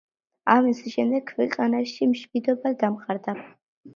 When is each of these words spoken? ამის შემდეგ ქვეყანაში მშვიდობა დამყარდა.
ამის 0.53 0.79
შემდეგ 0.93 1.27
ქვეყანაში 1.33 2.09
მშვიდობა 2.13 2.75
დამყარდა. 2.85 3.37